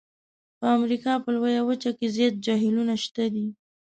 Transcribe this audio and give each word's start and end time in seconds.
په 0.59 0.65
امریکا 0.77 1.13
په 1.23 1.29
لویه 1.35 1.61
وچه 1.65 1.91
کې 1.97 2.07
زیات 2.15 2.35
جهیلونه 2.45 2.93
شته 3.03 3.23
دي. 3.33 3.47